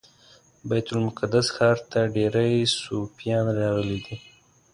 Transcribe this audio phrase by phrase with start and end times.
[0.69, 2.51] بیت المقدس ښار ته ډیری
[2.81, 4.17] صوفیان راغلي دي.